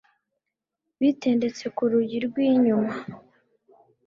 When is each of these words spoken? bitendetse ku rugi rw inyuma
bitendetse 0.99 1.65
ku 1.75 1.83
rugi 1.91 2.17
rw 2.25 2.35
inyuma 2.49 2.93